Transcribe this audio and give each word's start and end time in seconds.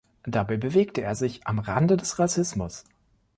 Dabei 0.25 0.57
bewegte 0.57 1.01
er 1.03 1.13
sich 1.13 1.45
am 1.45 1.59
Rande 1.59 1.95
des 1.95 2.17
Rassismus. 2.17 2.85